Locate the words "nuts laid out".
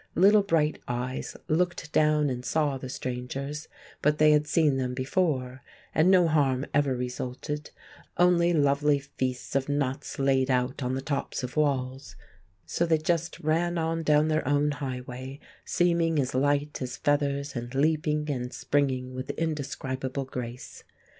9.69-10.81